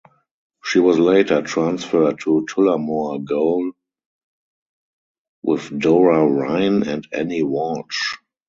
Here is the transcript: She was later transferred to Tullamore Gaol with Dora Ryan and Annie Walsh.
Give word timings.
She 0.65 0.79
was 0.79 0.97
later 0.97 1.43
transferred 1.43 2.21
to 2.21 2.47
Tullamore 2.49 3.23
Gaol 3.23 3.73
with 5.43 5.79
Dora 5.79 6.25
Ryan 6.27 6.81
and 6.89 7.07
Annie 7.13 7.43
Walsh. 7.43 8.15